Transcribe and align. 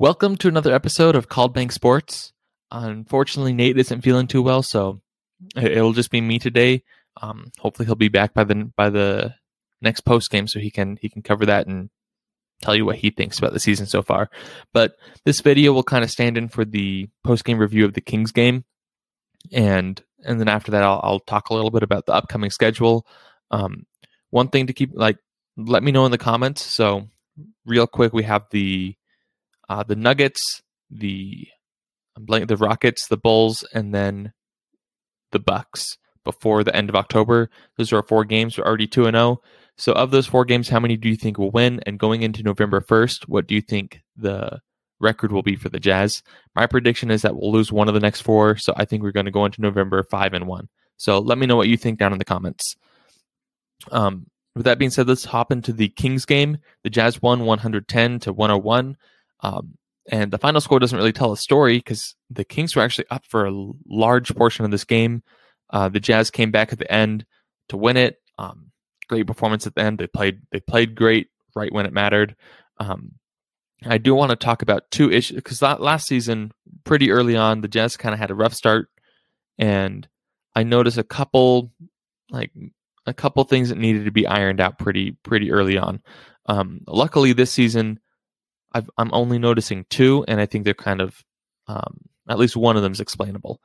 Welcome 0.00 0.36
to 0.36 0.48
another 0.48 0.72
episode 0.72 1.16
of 1.16 1.28
Called 1.28 1.52
Bank 1.52 1.72
Sports. 1.72 2.32
Unfortunately, 2.70 3.52
Nate 3.52 3.78
isn't 3.78 4.02
feeling 4.02 4.28
too 4.28 4.42
well, 4.42 4.62
so 4.62 5.00
it'll 5.56 5.92
just 5.92 6.12
be 6.12 6.20
me 6.20 6.38
today. 6.38 6.84
Um, 7.20 7.50
hopefully, 7.58 7.86
he'll 7.86 7.96
be 7.96 8.06
back 8.06 8.32
by 8.32 8.44
the 8.44 8.70
by 8.76 8.90
the 8.90 9.34
next 9.82 10.02
post 10.02 10.30
game, 10.30 10.46
so 10.46 10.60
he 10.60 10.70
can 10.70 10.98
he 11.02 11.08
can 11.08 11.22
cover 11.22 11.46
that 11.46 11.66
and 11.66 11.90
tell 12.62 12.76
you 12.76 12.86
what 12.86 12.94
he 12.94 13.10
thinks 13.10 13.40
about 13.40 13.52
the 13.52 13.58
season 13.58 13.86
so 13.86 14.00
far. 14.02 14.30
But 14.72 14.94
this 15.24 15.40
video 15.40 15.72
will 15.72 15.82
kind 15.82 16.04
of 16.04 16.12
stand 16.12 16.38
in 16.38 16.48
for 16.48 16.64
the 16.64 17.08
post 17.24 17.44
game 17.44 17.58
review 17.58 17.84
of 17.84 17.94
the 17.94 18.00
Kings 18.00 18.30
game, 18.30 18.64
and 19.52 20.00
and 20.24 20.38
then 20.38 20.46
after 20.46 20.70
that, 20.70 20.84
I'll, 20.84 21.00
I'll 21.02 21.20
talk 21.20 21.50
a 21.50 21.54
little 21.54 21.72
bit 21.72 21.82
about 21.82 22.06
the 22.06 22.14
upcoming 22.14 22.50
schedule. 22.50 23.04
Um, 23.50 23.84
one 24.30 24.46
thing 24.46 24.68
to 24.68 24.72
keep 24.72 24.92
like, 24.94 25.18
let 25.56 25.82
me 25.82 25.90
know 25.90 26.04
in 26.04 26.12
the 26.12 26.18
comments. 26.18 26.62
So, 26.62 27.08
real 27.66 27.88
quick, 27.88 28.12
we 28.12 28.22
have 28.22 28.44
the 28.52 28.94
uh, 29.68 29.82
the 29.82 29.96
Nuggets, 29.96 30.62
the 30.90 31.48
blank, 32.16 32.48
the 32.48 32.56
Rockets, 32.56 33.08
the 33.08 33.16
Bulls, 33.16 33.64
and 33.72 33.94
then 33.94 34.32
the 35.32 35.38
Bucks 35.38 35.98
before 36.24 36.64
the 36.64 36.74
end 36.74 36.88
of 36.88 36.96
October. 36.96 37.50
Those 37.76 37.92
are 37.92 37.96
our 37.96 38.02
four 38.02 38.24
games. 38.24 38.58
We're 38.58 38.64
already 38.64 38.86
two 38.86 39.06
and 39.06 39.14
zero. 39.14 39.24
Oh. 39.24 39.42
So, 39.76 39.92
of 39.92 40.10
those 40.10 40.26
four 40.26 40.44
games, 40.44 40.68
how 40.68 40.80
many 40.80 40.96
do 40.96 41.08
you 41.08 41.16
think 41.16 41.38
will 41.38 41.52
win? 41.52 41.80
And 41.86 41.98
going 41.98 42.22
into 42.22 42.42
November 42.42 42.80
first, 42.80 43.28
what 43.28 43.46
do 43.46 43.54
you 43.54 43.60
think 43.60 44.02
the 44.16 44.60
record 44.98 45.30
will 45.30 45.44
be 45.44 45.54
for 45.54 45.68
the 45.68 45.78
Jazz? 45.78 46.22
My 46.56 46.66
prediction 46.66 47.12
is 47.12 47.22
that 47.22 47.36
we'll 47.36 47.52
lose 47.52 47.70
one 47.70 47.86
of 47.86 47.94
the 47.94 48.00
next 48.00 48.22
four. 48.22 48.56
So, 48.56 48.74
I 48.76 48.84
think 48.84 49.02
we're 49.02 49.12
going 49.12 49.26
to 49.26 49.32
go 49.32 49.44
into 49.44 49.62
November 49.62 50.02
five 50.02 50.34
and 50.34 50.46
one. 50.46 50.68
So, 50.96 51.18
let 51.18 51.38
me 51.38 51.46
know 51.46 51.56
what 51.56 51.68
you 51.68 51.76
think 51.76 51.98
down 51.98 52.12
in 52.12 52.18
the 52.18 52.24
comments. 52.24 52.74
Um, 53.92 54.26
with 54.56 54.64
that 54.64 54.78
being 54.78 54.90
said, 54.90 55.06
let's 55.06 55.24
hop 55.24 55.52
into 55.52 55.72
the 55.72 55.88
Kings 55.88 56.24
game. 56.24 56.58
The 56.82 56.90
Jazz 56.90 57.22
won 57.22 57.46
110 57.46 58.18
to 58.20 58.32
101. 58.32 58.96
Um, 59.40 59.74
and 60.10 60.30
the 60.30 60.38
final 60.38 60.60
score 60.60 60.78
doesn't 60.78 60.96
really 60.96 61.12
tell 61.12 61.32
a 61.32 61.36
story 61.36 61.78
because 61.78 62.14
the 62.30 62.44
Kings 62.44 62.74
were 62.74 62.82
actually 62.82 63.06
up 63.10 63.24
for 63.26 63.46
a 63.46 63.72
large 63.86 64.34
portion 64.34 64.64
of 64.64 64.70
this 64.70 64.84
game. 64.84 65.22
Uh, 65.70 65.88
the 65.88 66.00
Jazz 66.00 66.30
came 66.30 66.50
back 66.50 66.72
at 66.72 66.78
the 66.78 66.90
end 66.90 67.26
to 67.68 67.76
win 67.76 67.96
it. 67.96 68.16
Um, 68.38 68.70
great 69.08 69.26
performance 69.26 69.66
at 69.66 69.74
the 69.74 69.82
end. 69.82 69.98
They 69.98 70.06
played 70.06 70.40
they 70.50 70.60
played 70.60 70.94
great 70.94 71.28
right 71.54 71.72
when 71.72 71.86
it 71.86 71.92
mattered. 71.92 72.36
Um, 72.78 73.12
I 73.84 73.98
do 73.98 74.14
want 74.14 74.30
to 74.30 74.36
talk 74.36 74.62
about 74.62 74.90
two 74.90 75.10
issues 75.10 75.36
because 75.36 75.62
last 75.62 76.06
season, 76.06 76.52
pretty 76.84 77.10
early 77.10 77.36
on, 77.36 77.60
the 77.60 77.68
Jazz 77.68 77.96
kind 77.96 78.12
of 78.12 78.18
had 78.18 78.30
a 78.30 78.34
rough 78.34 78.54
start, 78.54 78.88
and 79.58 80.08
I 80.54 80.62
noticed 80.62 80.98
a 80.98 81.04
couple 81.04 81.70
like 82.30 82.52
a 83.06 83.14
couple 83.14 83.44
things 83.44 83.68
that 83.68 83.78
needed 83.78 84.04
to 84.06 84.10
be 84.10 84.26
ironed 84.26 84.60
out 84.60 84.78
pretty 84.78 85.12
pretty 85.22 85.52
early 85.52 85.76
on. 85.76 86.02
Um, 86.46 86.80
luckily, 86.86 87.32
this 87.34 87.52
season 87.52 88.00
i 88.74 88.82
am 88.98 89.10
only 89.12 89.38
noticing 89.38 89.86
two, 89.90 90.24
and 90.28 90.40
I 90.40 90.46
think 90.46 90.64
they're 90.64 90.74
kind 90.74 91.00
of 91.00 91.24
um, 91.66 92.00
at 92.28 92.38
least 92.38 92.56
one 92.56 92.76
of 92.76 92.82
them 92.82 92.92
is 92.92 93.00
explainable. 93.00 93.60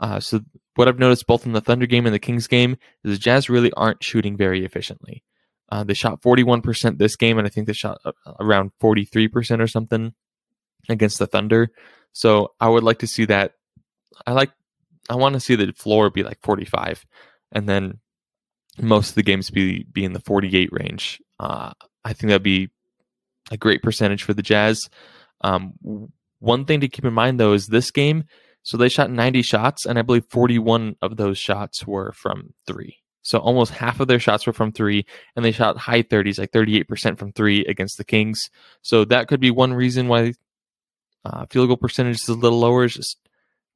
Uh, 0.00 0.20
so 0.20 0.40
what 0.74 0.88
I've 0.88 0.98
noticed 0.98 1.26
both 1.26 1.46
in 1.46 1.52
the 1.52 1.60
Thunder 1.60 1.86
game 1.86 2.06
and 2.06 2.14
the 2.14 2.18
Kings 2.18 2.46
game 2.46 2.76
is 3.04 3.12
the 3.12 3.18
Jazz 3.18 3.48
really 3.48 3.72
aren't 3.72 4.02
shooting 4.02 4.36
very 4.36 4.64
efficiently. 4.64 5.22
Uh, 5.70 5.84
they 5.84 5.94
shot 5.94 6.22
41% 6.22 6.98
this 6.98 7.16
game, 7.16 7.38
and 7.38 7.46
I 7.46 7.50
think 7.50 7.66
they 7.66 7.72
shot 7.72 8.00
around 8.38 8.72
43% 8.82 9.60
or 9.60 9.66
something 9.66 10.12
against 10.88 11.18
the 11.18 11.26
Thunder. 11.26 11.70
So 12.12 12.52
I 12.60 12.68
would 12.68 12.84
like 12.84 12.98
to 13.00 13.06
see 13.06 13.24
that. 13.26 13.52
I 14.26 14.32
like. 14.32 14.50
I 15.10 15.16
want 15.16 15.34
to 15.34 15.40
see 15.40 15.54
the 15.54 15.72
floor 15.72 16.10
be 16.10 16.22
like 16.22 16.38
45, 16.42 17.04
and 17.52 17.68
then 17.68 17.98
most 18.80 19.10
of 19.10 19.14
the 19.16 19.22
games 19.22 19.50
be 19.50 19.84
be 19.84 20.04
in 20.04 20.12
the 20.12 20.20
48 20.20 20.70
range. 20.72 21.20
Uh, 21.40 21.72
I 22.04 22.12
think 22.12 22.28
that'd 22.28 22.42
be 22.42 22.70
a 23.54 23.58
great 23.58 23.82
percentage 23.82 24.22
for 24.22 24.34
the 24.34 24.42
Jazz. 24.42 24.90
Um, 25.40 25.72
one 26.40 26.66
thing 26.66 26.80
to 26.80 26.88
keep 26.88 27.04
in 27.04 27.14
mind 27.14 27.40
though 27.40 27.54
is 27.54 27.68
this 27.68 27.90
game. 27.90 28.24
So 28.62 28.78
they 28.78 28.88
shot 28.88 29.10
90 29.10 29.42
shots, 29.42 29.84
and 29.84 29.98
I 29.98 30.02
believe 30.02 30.24
41 30.30 30.96
of 31.02 31.18
those 31.18 31.36
shots 31.36 31.86
were 31.86 32.12
from 32.12 32.54
three. 32.66 32.96
So 33.20 33.38
almost 33.38 33.72
half 33.72 34.00
of 34.00 34.08
their 34.08 34.18
shots 34.18 34.46
were 34.46 34.54
from 34.54 34.72
three, 34.72 35.04
and 35.36 35.44
they 35.44 35.52
shot 35.52 35.76
high 35.76 36.02
30s, 36.02 36.38
like 36.38 36.50
38% 36.50 37.18
from 37.18 37.32
three 37.32 37.64
against 37.66 37.98
the 37.98 38.04
Kings. 38.04 38.48
So 38.80 39.04
that 39.06 39.28
could 39.28 39.40
be 39.40 39.50
one 39.50 39.74
reason 39.74 40.08
why 40.08 40.32
uh, 41.26 41.44
field 41.50 41.68
goal 41.68 41.76
percentage 41.76 42.16
is 42.16 42.28
a 42.28 42.34
little 42.34 42.58
lower. 42.58 42.84
Is 42.84 42.94
just 42.94 43.18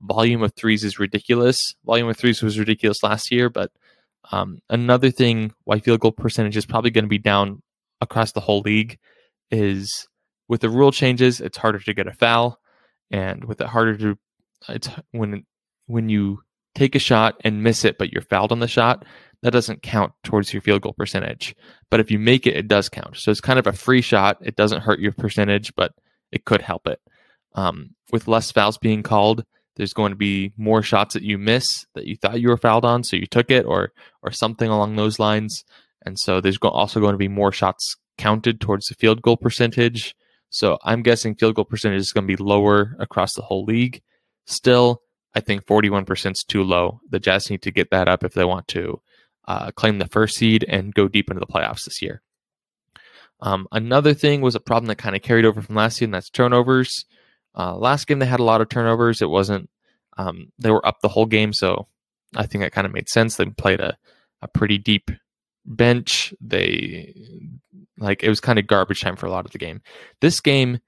volume 0.01 0.43
of 0.43 0.55
threes 0.55 0.85
is 0.85 0.99
ridiculous. 0.99 1.75
Volume 1.85 2.09
of 2.09 2.17
threes 2.17 2.43
was 2.43 2.59
ridiculous 2.59 3.03
last 3.03 3.31
year, 3.31 3.51
but 3.51 3.71
um, 4.33 4.61
another 4.71 5.11
thing 5.11 5.53
why 5.65 5.81
field 5.81 6.01
goal 6.01 6.13
percentage 6.13 6.57
is 6.57 6.67
probably 6.67 6.91
going 6.91 7.05
to 7.05 7.09
be 7.09 7.19
down 7.19 7.63
across 8.01 8.33
the 8.33 8.41
whole 8.41 8.61
league 8.61 8.99
is 9.51 10.07
with 10.49 10.61
the 10.61 10.71
rule 10.71 10.93
changes, 10.93 11.41
it's 11.41 11.59
harder 11.59 11.79
to 11.79 11.95
get 11.95 12.07
a 12.07 12.13
foul, 12.13 12.59
and 13.11 13.45
with 13.45 13.61
it 13.61 13.67
harder 13.67 13.97
to, 13.97 14.19
it's 14.69 14.89
when 15.13 15.45
when 15.87 16.09
you 16.09 16.43
take 16.75 16.95
a 16.95 17.01
shot 17.01 17.37
and 17.45 17.63
miss 17.63 17.85
it, 17.85 17.99
but 17.99 18.13
you're 18.13 18.23
fouled 18.23 18.53
on 18.53 18.61
the 18.61 18.69
shot, 18.69 19.05
that 19.43 19.53
doesn't 19.53 19.83
count 19.83 20.13
towards 20.23 20.53
your 20.53 20.63
field 20.63 20.83
goal 20.83 20.95
percentage. 20.97 21.55
But 21.91 22.01
if 22.01 22.11
you 22.11 22.19
make 22.19 22.47
it, 22.47 22.57
it 22.57 22.69
does 22.69 22.89
count. 22.89 23.17
So 23.17 23.31
it's 23.31 23.41
kind 23.41 23.59
of 23.59 23.67
a 23.67 23.73
free 23.73 24.03
shot. 24.03 24.39
It 24.43 24.57
doesn't 24.57 24.83
hurt 24.83 25.01
your 25.01 25.13
percentage, 25.13 25.75
but 25.75 25.93
it 26.31 26.45
could 26.45 26.63
help 26.63 26.87
it. 26.87 27.01
Um, 27.55 27.95
with 28.13 28.29
less 28.29 28.53
fouls 28.53 28.79
being 28.79 29.03
called, 29.03 29.45
there's 29.77 29.95
going 29.95 30.11
to 30.11 30.17
be 30.17 30.53
more 30.57 30.83
shots 30.83 31.15
that 31.15 31.23
you 31.23 31.39
miss 31.39 31.87
that 31.95 32.07
you 32.07 32.17
thought 32.17 32.41
you 32.41 32.49
were 32.49 32.57
fouled 32.57 32.85
on, 32.85 33.05
so 33.05 33.17
you 33.17 33.27
took 33.27 33.51
it, 33.51 33.65
or 33.65 33.93
or 34.23 34.31
something 34.31 34.69
along 34.69 34.97
those 34.97 35.19
lines. 35.19 35.65
And 36.05 36.19
so 36.19 36.41
there's 36.41 36.59
also 36.59 37.01
going 37.01 37.13
to 37.13 37.19
be 37.19 37.29
more 37.29 37.53
shots 37.53 37.97
counted 38.19 38.61
towards 38.61 38.87
the 38.87 38.95
field 38.95 39.23
goal 39.23 39.37
percentage. 39.37 40.15
So 40.51 40.79
I'm 40.85 41.03
guessing 41.03 41.35
field 41.35 41.55
goal 41.55 41.65
percentage 41.65 42.01
is 42.01 42.13
going 42.13 42.27
to 42.27 42.37
be 42.37 42.43
lower 42.43 42.97
across 42.99 43.35
the 43.35 43.43
whole 43.43 43.65
league. 43.65 44.03
Still, 44.47 45.03
I 45.35 45.41
think 45.41 45.65
41% 45.67 46.33
is 46.33 46.45
too 46.45 46.63
low. 46.63 47.01
The 47.09 47.21
Jazz 47.21 47.51
need 47.51 47.63
to 47.63 47.71
get 47.71 47.91
that 47.91 48.09
up 48.09 48.25
if 48.25 48.35
they 48.35 48.45
want 48.45 48.69
to 48.69 49.01
uh, 49.47 49.71
claim 49.73 49.99
the 49.99 50.07
first 50.07 50.37
seed 50.37 50.65
and 50.69 50.95
go 50.95 51.09
deep 51.09 51.31
into 51.31 51.41
the 51.41 51.47
playoffs 51.47 51.85
this 51.85 52.03
year. 52.03 52.23
Um, 53.41 53.69
another 53.71 54.15
thing 54.15 54.41
was 54.41 54.55
a 54.55 54.61
problem 54.61 54.89
that 54.89 54.99
kind 54.99 55.15
of 55.15 55.23
carried 55.23 55.45
over 55.45 55.63
from 55.63 55.77
last 55.77 56.01
year, 56.01 56.07
and 56.07 56.15
that's 56.15 56.31
turnovers. 56.31 57.05
Uh, 57.57 57.77
last 57.77 58.07
game 58.07 58.19
they 58.19 58.27
had 58.27 58.41
a 58.41 58.45
lot 58.45 58.61
of 58.61 58.69
turnovers. 58.69 59.23
It 59.23 59.31
wasn't 59.31 59.71
um, 60.17 60.53
they 60.59 60.71
were 60.71 60.85
up 60.85 61.01
the 61.01 61.09
whole 61.09 61.27
game, 61.27 61.53
so 61.53 61.87
I 62.35 62.47
think 62.47 62.63
that 62.63 62.73
kind 62.73 62.87
of 62.87 62.93
made 62.93 63.09
sense. 63.09 63.37
They 63.37 63.47
played 63.47 63.81
a, 63.81 63.97
a 64.43 64.49
pretty 64.49 64.79
deep 64.79 65.11
bench. 65.69 66.35
They 66.41 67.15
like 67.99 68.23
it 68.23 68.29
was 68.29 68.41
kind 68.41 68.59
of 68.59 68.67
garbage 68.67 69.01
time 69.01 69.17
for 69.17 69.27
a 69.27 69.31
lot 69.31 69.45
of 69.45 69.53
the 69.53 69.59
game. 69.59 69.83
This 70.21 70.41
game, 70.41 70.81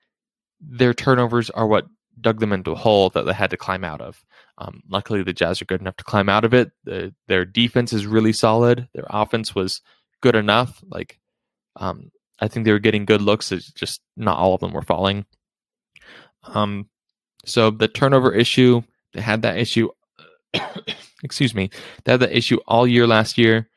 their 0.61 0.95
turnovers 0.95 1.51
are 1.51 1.67
what 1.67 1.87
dug 2.21 2.41
them 2.41 2.53
into 2.53 2.73
a 2.73 2.77
hole 2.77 3.11
that 3.11 3.25
they 3.25 3.33
had 3.33 3.51
to 3.51 3.57
climb 3.57 3.85
out 3.85 4.01
of. 4.01 4.25
Um, 4.59 4.83
luckily, 4.89 5.23
the 5.23 5.33
Jazz 5.33 5.63
are 5.63 5.67
good 5.67 5.81
enough 5.81 5.97
to 5.97 6.05
climb 6.05 6.29
out 6.29 6.45
of 6.45 6.53
it. 6.53 6.71
The, 6.85 7.15
their 7.29 7.45
defense 7.45 7.93
is 7.93 8.07
really 8.07 8.33
solid. 8.33 8.89
Their 8.95 9.07
offense 9.09 9.55
was 9.55 9.81
good 10.21 10.35
enough. 10.35 10.83
Like, 10.87 11.19
um, 11.77 12.11
I 12.39 12.49
think 12.49 12.65
they 12.65 12.73
were 12.73 12.79
getting 12.79 13.07
good 13.07 13.23
looks. 13.23 13.53
It's 13.53 13.73
just 13.73 14.01
not 14.17 14.37
all 14.37 14.55
of 14.55 14.61
them 14.61 14.73
were 14.73 14.83
falling. 14.83 15.25
Um, 16.45 16.89
so 17.45 17.71
the 17.71 17.89
turnover 17.89 18.35
issue, 18.35 18.83
they 19.15 19.21
had 19.21 19.43
that 19.43 19.59
issue. 19.59 19.89
excuse 21.23 21.55
me, 21.55 21.71
they 22.05 22.13
had 22.13 22.21
that 22.21 22.37
issue 22.37 22.59
all 22.67 22.87
year 22.87 23.07
last 23.07 23.39
year. 23.39 23.69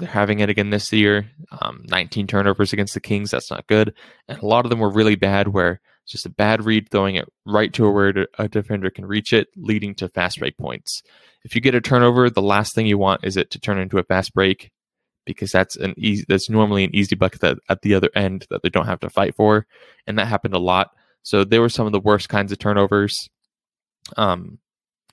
They're 0.00 0.08
having 0.08 0.40
it 0.40 0.48
again 0.48 0.70
this 0.70 0.90
year. 0.92 1.30
Um, 1.60 1.84
19 1.88 2.26
turnovers 2.26 2.72
against 2.72 2.94
the 2.94 3.00
Kings. 3.00 3.30
That's 3.30 3.50
not 3.50 3.66
good. 3.66 3.94
And 4.28 4.42
a 4.42 4.46
lot 4.46 4.64
of 4.64 4.70
them 4.70 4.78
were 4.78 4.90
really 4.90 5.14
bad, 5.14 5.48
where 5.48 5.80
it's 6.04 6.12
just 6.12 6.24
a 6.24 6.30
bad 6.30 6.64
read, 6.64 6.90
throwing 6.90 7.16
it 7.16 7.28
right 7.44 7.70
to 7.74 7.88
where 7.90 8.26
a 8.38 8.48
defender 8.48 8.88
can 8.88 9.04
reach 9.04 9.34
it, 9.34 9.48
leading 9.56 9.94
to 9.96 10.08
fast 10.08 10.38
break 10.38 10.56
points. 10.56 11.02
If 11.44 11.54
you 11.54 11.60
get 11.60 11.74
a 11.74 11.82
turnover, 11.82 12.30
the 12.30 12.40
last 12.40 12.74
thing 12.74 12.86
you 12.86 12.96
want 12.96 13.24
is 13.24 13.36
it 13.36 13.50
to 13.50 13.60
turn 13.60 13.78
into 13.78 13.98
a 13.98 14.02
fast 14.02 14.32
break, 14.32 14.70
because 15.26 15.52
that's 15.52 15.76
an 15.76 15.94
easy. 15.98 16.24
That's 16.26 16.48
normally 16.48 16.84
an 16.84 16.96
easy 16.96 17.14
bucket 17.14 17.42
that, 17.42 17.58
at 17.68 17.82
the 17.82 17.94
other 17.94 18.08
end 18.14 18.46
that 18.48 18.62
they 18.62 18.70
don't 18.70 18.86
have 18.86 19.00
to 19.00 19.10
fight 19.10 19.34
for, 19.36 19.66
and 20.06 20.18
that 20.18 20.28
happened 20.28 20.54
a 20.54 20.58
lot. 20.58 20.92
So 21.22 21.44
they 21.44 21.58
were 21.58 21.68
some 21.68 21.86
of 21.86 21.92
the 21.92 22.00
worst 22.00 22.30
kinds 22.30 22.52
of 22.52 22.58
turnovers. 22.58 23.28
Um, 24.16 24.58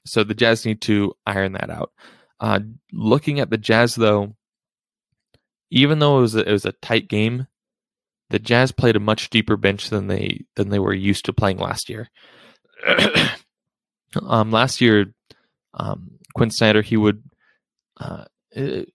so 0.06 0.24
the 0.24 0.34
Jazz 0.34 0.66
need 0.66 0.80
to 0.84 1.14
iron 1.26 1.52
that 1.54 1.70
out. 1.70 1.92
Uh, 2.40 2.62
looking 2.94 3.42
at 3.42 3.50
the 3.50 3.58
Jazz, 3.58 3.96
though, 3.96 4.37
even 5.70 6.00
though 6.00 6.20
it 6.20 6.22
was 6.22 6.36
a, 6.36 6.48
it 6.48 6.52
was 6.52 6.66
a 6.66 6.72
tight 6.74 7.08
game, 7.08 7.48
the 8.30 8.40
Jazz 8.40 8.72
played 8.72 8.96
a 8.96 9.02
much 9.02 9.30
deeper 9.30 9.58
bench 9.58 9.90
than 9.90 10.08
they 10.08 10.46
than 10.56 10.70
they 10.70 10.80
were 10.80 10.94
used 10.94 11.26
to 11.26 11.34
playing 11.34 11.58
last 11.58 11.90
year. 11.90 12.10
um, 14.22 14.52
last 14.52 14.82
year, 14.82 15.14
um, 15.74 16.12
Quin 16.36 16.52
Snyder 16.52 16.82
he 16.82 16.98
would, 16.98 17.24
uh, 18.00 18.26
it, 18.52 18.92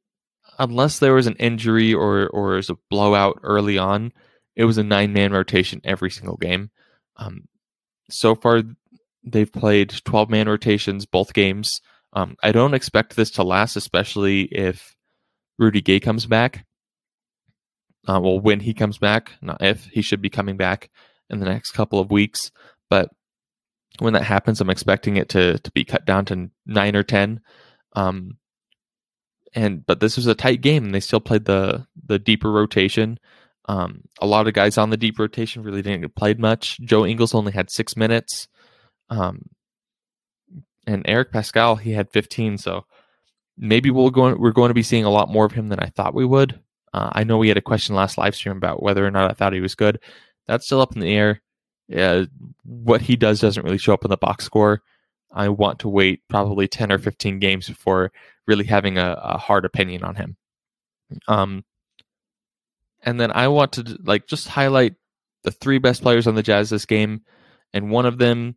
unless 0.59 0.99
there 0.99 1.15
was 1.15 1.27
an 1.27 1.37
injury 1.37 1.95
or 1.95 2.29
or 2.29 2.57
was 2.57 2.71
a 2.71 2.77
blowout 2.91 3.39
early 3.43 3.79
on, 3.79 4.13
it 4.57 4.65
was 4.65 4.79
a 4.79 4.83
nine 4.83 5.13
man 5.13 5.33
rotation 5.33 5.81
every 5.85 6.11
single 6.11 6.37
game. 6.37 6.71
Um, 7.17 7.49
so 8.11 8.35
far, 8.35 8.63
they've 9.25 9.53
played 9.53 9.91
twelve 10.05 10.31
man 10.31 10.49
rotations 10.49 11.07
both 11.07 11.33
games. 11.33 11.81
Um, 12.15 12.37
I 12.43 12.53
don't 12.53 12.75
expect 12.75 13.17
this 13.17 13.31
to 13.33 13.43
last, 13.43 13.77
especially 13.77 14.43
if 14.43 14.95
Rudy 15.63 15.81
Gay 15.81 16.01
comes 16.01 16.27
back. 16.27 16.67
Uh, 18.07 18.21
well, 18.21 18.41
when 18.41 18.61
he 18.61 18.75
comes 18.75 18.99
back, 18.99 19.33
not 19.41 19.63
if 19.63 19.87
he 19.87 20.03
should 20.03 20.21
be 20.21 20.29
coming 20.29 20.57
back, 20.57 20.91
in 21.31 21.41
the 21.41 21.47
next 21.47 21.71
couple 21.71 21.99
of 21.99 22.11
weeks. 22.11 22.53
But 22.91 23.09
when 23.99 24.13
that 24.13 24.25
happens, 24.25 24.61
I'm 24.61 24.71
expecting 24.71 25.17
it 25.17 25.31
to 25.31 25.59
to 25.59 25.71
be 25.73 25.85
cut 25.85 26.05
down 26.05 26.25
to 26.27 26.51
nine 26.67 26.95
or 26.95 27.03
ten. 27.03 27.41
Um, 27.95 28.39
and 29.55 29.85
but 29.85 30.01
this 30.01 30.17
was 30.17 30.27
a 30.27 30.35
tight 30.35 30.61
game, 30.61 30.85
and 30.85 30.95
they 30.95 31.01
still 31.01 31.21
played 31.21 31.47
the 31.47 31.87
the 32.07 32.19
deeper 32.19 32.51
rotation. 32.51 33.19
Um, 33.69 34.03
a 34.21 34.27
lot 34.27 34.49
of 34.49 34.55
guys 34.55 34.77
on 34.77 34.91
the 34.91 34.97
deep 34.97 35.19
rotation 35.19 35.63
really 35.63 35.83
didn't 35.83 36.03
get 36.03 36.17
played 36.17 36.41
much. 36.41 36.81
Joe 36.81 37.07
Ingles 37.07 37.35
only 37.35 37.53
had 37.53 37.71
six 37.71 37.97
minutes, 37.97 38.49
um, 39.09 39.47
and 40.87 41.05
Eric 41.07 41.33
Paschall 41.33 41.81
he 41.81 41.93
had 41.93 42.11
15. 42.11 42.59
So 42.59 42.85
maybe 43.57 43.91
we'll 43.91 44.11
go. 44.11 44.35
We're 44.35 44.53
going 44.53 44.71
to 44.71 44.75
be 44.75 44.83
seeing 44.83 45.05
a 45.05 45.11
lot 45.11 45.31
more 45.31 45.45
of 45.45 45.53
him 45.53 45.69
than 45.69 45.81
I 45.81 45.87
thought 45.87 46.15
we 46.15 46.25
would. 46.25 46.59
Uh, 46.93 47.11
I 47.13 47.25
know 47.25 47.39
we 47.39 47.49
had 47.49 47.57
a 47.57 47.63
question 47.63 47.95
last 47.95 48.19
live 48.19 48.35
stream 48.35 48.57
about 48.57 48.83
whether 48.83 49.07
or 49.07 49.11
not 49.11 49.31
I 49.31 49.35
thought 49.35 49.53
he 49.53 49.61
was 49.61 49.75
good. 49.75 50.01
That's 50.47 50.67
still 50.67 50.81
up 50.81 50.95
in 50.95 51.01
the 51.01 51.15
air. 51.15 51.41
Yeah, 51.89 52.25
what 52.65 53.03
he 53.03 53.17
does 53.17 53.41
doesn't 53.41 53.65
really 53.65 53.79
show 53.79 53.95
up 53.95 54.05
in 54.05 54.11
the 54.11 54.17
box 54.17 54.45
score. 54.45 54.83
I 55.31 55.49
want 55.49 55.79
to 55.81 55.89
wait 55.89 56.21
probably 56.29 56.69
10 56.69 56.93
or 56.93 56.99
15 56.99 57.39
games 57.39 57.69
before 57.69 58.13
really 58.47 58.65
having 58.65 58.99
a, 58.99 59.19
a 59.23 59.39
hard 59.39 59.65
opinion 59.65 60.03
on 60.05 60.15
him. 60.17 60.37
Um, 61.29 61.65
and 63.03 63.21
then 63.21 63.33
I 63.33 63.49
want 63.49 63.73
to 63.73 63.99
like 64.05 64.27
just 64.27 64.49
highlight 64.49 64.95
the 65.43 65.51
three 65.51 65.79
best 65.79 66.03
players 66.03 66.27
on 66.27 66.35
the 66.35 66.43
Jazz 66.43 66.71
this 66.71 66.87
game, 66.87 67.23
and 67.73 67.91
one 67.91 68.07
of 68.07 68.19
them 68.19 68.57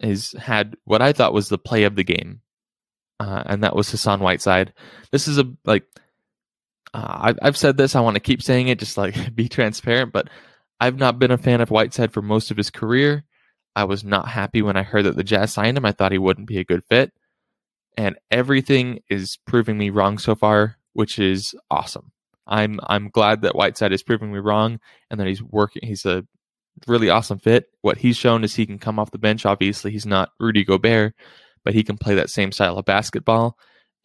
is 0.00 0.32
had 0.32 0.76
what 0.84 1.02
I 1.02 1.12
thought 1.12 1.32
was 1.32 1.48
the 1.48 1.58
play 1.58 1.84
of 1.84 1.96
the 1.96 2.04
game, 2.04 2.40
uh, 3.20 3.42
and 3.46 3.64
that 3.64 3.76
was 3.76 3.90
Hassan 3.90 4.20
Whiteside. 4.20 4.72
This 5.10 5.28
is 5.28 5.38
a 5.38 5.44
like 5.64 5.84
uh, 6.94 7.18
I've 7.20 7.38
I've 7.42 7.56
said 7.56 7.76
this. 7.76 7.94
I 7.94 8.00
want 8.00 8.14
to 8.14 8.20
keep 8.20 8.42
saying 8.42 8.68
it, 8.68 8.78
just 8.78 8.96
like 8.96 9.14
be 9.34 9.48
transparent. 9.48 10.12
But 10.12 10.28
I've 10.80 10.98
not 10.98 11.18
been 11.18 11.30
a 11.30 11.38
fan 11.38 11.60
of 11.60 11.70
Whiteside 11.70 12.12
for 12.12 12.22
most 12.22 12.50
of 12.50 12.56
his 12.56 12.70
career. 12.70 13.24
I 13.74 13.84
was 13.84 14.04
not 14.04 14.28
happy 14.28 14.62
when 14.62 14.76
I 14.76 14.82
heard 14.82 15.04
that 15.04 15.16
the 15.16 15.24
Jazz 15.24 15.52
signed 15.52 15.76
him. 15.76 15.84
I 15.84 15.92
thought 15.92 16.12
he 16.12 16.18
wouldn't 16.18 16.48
be 16.48 16.58
a 16.58 16.64
good 16.64 16.84
fit, 16.84 17.12
and 17.96 18.16
everything 18.30 19.00
is 19.08 19.38
proving 19.46 19.78
me 19.78 19.90
wrong 19.90 20.18
so 20.18 20.34
far, 20.34 20.76
which 20.92 21.18
is 21.18 21.54
awesome. 21.70 22.12
I'm 22.46 22.80
I'm 22.84 23.10
glad 23.10 23.42
that 23.42 23.54
Whiteside 23.54 23.92
is 23.92 24.02
proving 24.02 24.32
me 24.32 24.38
wrong 24.38 24.80
and 25.10 25.20
that 25.20 25.26
he's 25.26 25.42
working. 25.42 25.82
He's 25.84 26.06
a 26.06 26.24
really 26.86 27.10
awesome 27.10 27.38
fit. 27.38 27.66
What 27.82 27.98
he's 27.98 28.16
shown 28.16 28.44
is 28.44 28.54
he 28.54 28.66
can 28.66 28.78
come 28.78 28.98
off 28.98 29.10
the 29.10 29.18
bench. 29.18 29.44
Obviously, 29.44 29.90
he's 29.90 30.06
not 30.06 30.30
Rudy 30.40 30.64
Gobert, 30.64 31.14
but 31.64 31.74
he 31.74 31.82
can 31.82 31.98
play 31.98 32.14
that 32.14 32.30
same 32.30 32.52
style 32.52 32.78
of 32.78 32.84
basketball. 32.84 33.56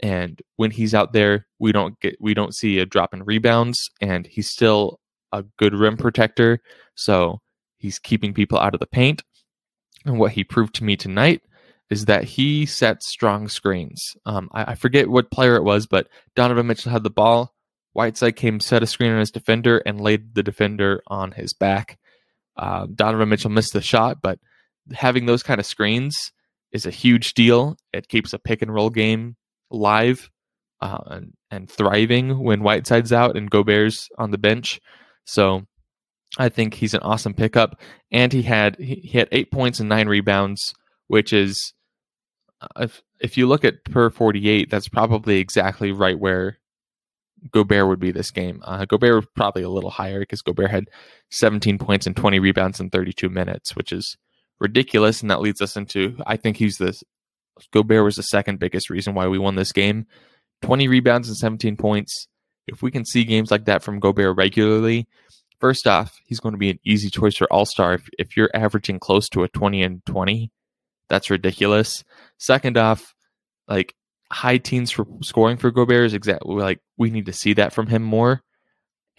And 0.01 0.41
when 0.55 0.71
he's 0.71 0.94
out 0.94 1.13
there, 1.13 1.47
we 1.59 1.71
don't 1.71 2.00
get 2.00 2.17
we 2.19 2.33
don't 2.33 2.55
see 2.55 2.79
a 2.79 2.85
drop 2.85 3.13
in 3.13 3.23
rebounds, 3.23 3.89
and 4.01 4.25
he's 4.25 4.50
still 4.50 5.00
a 5.31 5.44
good 5.57 5.73
rim 5.73 5.97
protector. 5.97 6.59
So 6.95 7.39
he's 7.77 8.00
keeping 8.00 8.33
people 8.33 8.59
out 8.59 8.73
of 8.73 8.79
the 8.79 8.88
paint. 8.88 9.23
And 10.05 10.19
what 10.19 10.33
he 10.33 10.44
proved 10.44 10.75
to 10.75 10.83
me 10.83 10.95
tonight 10.95 11.41
is 11.89 12.05
that 12.05 12.23
he 12.23 12.65
sets 12.65 13.07
strong 13.07 13.47
screens. 13.47 14.15
Um, 14.25 14.50
I, 14.51 14.71
I 14.71 14.75
forget 14.75 15.09
what 15.09 15.31
player 15.31 15.55
it 15.55 15.63
was, 15.63 15.88
but 15.88 16.07
Donovan 16.35 16.67
Mitchell 16.67 16.91
had 16.91 17.03
the 17.03 17.09
ball 17.09 17.53
Whiteside 17.94 18.35
came, 18.35 18.59
set 18.59 18.83
a 18.83 18.88
screen 18.88 19.11
on 19.11 19.19
his 19.19 19.31
defender, 19.31 19.77
and 19.77 20.01
laid 20.01 20.33
the 20.33 20.44
defender 20.44 21.01
on 21.07 21.31
his 21.31 21.53
back. 21.53 22.00
Uh, 22.57 22.88
Donovan 22.94 23.29
Mitchell 23.29 23.51
missed 23.51 23.73
the 23.73 23.81
shot, 23.81 24.17
but 24.21 24.39
having 24.91 25.25
those 25.25 25.44
kind 25.44 25.59
of 25.59 25.65
screens 25.65 26.31
is 26.73 26.85
a 26.85 26.91
huge 26.91 27.33
deal. 27.33 27.77
It 27.93 28.07
keeps 28.09 28.33
a 28.33 28.39
pick 28.39 28.61
and 28.61 28.73
roll 28.73 28.89
game 28.89 29.35
live 29.69 30.29
uh, 30.81 31.03
and, 31.07 31.33
and 31.51 31.69
thriving 31.69 32.39
when 32.39 32.61
Whiteside's 32.61 33.13
out 33.13 33.37
and 33.37 33.49
Gobert's 33.49 34.09
on 34.17 34.31
the 34.31 34.37
bench. 34.37 34.81
So 35.25 35.65
I 36.37 36.49
think 36.49 36.73
he's 36.73 36.93
an 36.93 37.01
awesome 37.01 37.33
pickup. 37.33 37.79
And 38.11 38.33
he 38.33 38.41
had 38.41 38.77
he, 38.77 38.95
he 38.95 39.17
had 39.17 39.29
eight 39.31 39.51
points 39.51 39.79
and 39.79 39.87
nine 39.87 40.07
rebounds, 40.07 40.73
which 41.07 41.31
is 41.31 41.73
uh, 42.61 42.67
if 42.83 43.01
if 43.21 43.37
you 43.37 43.47
look 43.47 43.63
at 43.63 43.85
per 43.85 44.09
forty 44.09 44.49
eight, 44.49 44.69
that's 44.69 44.89
probably 44.89 45.37
exactly 45.37 45.91
right 45.91 46.19
where 46.19 46.57
Gobert 47.51 47.87
would 47.87 47.99
be 47.99 48.11
this 48.11 48.31
game. 48.31 48.61
Uh, 48.65 48.85
Gobert 48.85 49.15
was 49.15 49.25
probably 49.35 49.63
a 49.63 49.69
little 49.69 49.89
higher 49.89 50.19
because 50.19 50.41
Gobert 50.41 50.71
had 50.71 50.85
17 51.31 51.77
points 51.77 52.07
and 52.07 52.15
20 52.15 52.39
rebounds 52.39 52.79
in 52.79 52.89
32 52.89 53.29
minutes, 53.29 53.75
which 53.75 53.91
is 53.91 54.17
ridiculous. 54.59 55.21
And 55.21 55.29
that 55.31 55.41
leads 55.41 55.61
us 55.61 55.75
into 55.75 56.17
I 56.25 56.38
think 56.38 56.57
he's 56.57 56.77
the 56.77 57.00
Gobert 57.71 58.03
was 58.03 58.15
the 58.15 58.23
second 58.23 58.59
biggest 58.59 58.89
reason 58.89 59.13
why 59.13 59.27
we 59.27 59.38
won 59.38 59.55
this 59.55 59.71
game. 59.71 60.07
20 60.63 60.88
rebounds 60.88 61.27
and 61.27 61.38
17 61.38 61.77
points. 61.77 62.27
If 62.67 62.81
we 62.81 62.91
can 62.91 63.05
see 63.05 63.25
games 63.25 63.51
like 63.51 63.65
that 63.65 63.83
from 63.83 64.00
Gobert 64.00 64.38
regularly, 64.38 65.07
first 65.59 65.85
off, 65.85 66.19
he's 66.25 66.39
going 66.39 66.53
to 66.53 66.59
be 66.59 66.69
an 66.69 66.79
easy 66.85 67.09
choice 67.09 67.35
for 67.35 67.51
All 67.51 67.65
Star. 67.65 67.94
If, 67.94 68.09
if 68.17 68.38
you're 68.38 68.50
averaging 68.53 69.00
close 69.00 69.27
to 69.29 69.44
a 69.44 69.50
20 69.50 69.83
and 69.83 70.05
20, 70.05 70.51
that's 71.09 71.29
ridiculous. 71.29 72.03
Second 72.38 72.77
off, 72.77 73.13
like 73.67 73.94
high 74.31 74.57
teens 74.57 74.91
for 74.91 75.05
scoring 75.21 75.57
for 75.57 75.71
Gobert 75.71 76.05
is 76.07 76.13
exactly 76.13 76.55
like 76.55 76.79
we 76.97 77.09
need 77.09 77.27
to 77.27 77.33
see 77.33 77.53
that 77.53 77.73
from 77.73 77.88
him 77.88 78.01
more. 78.01 78.41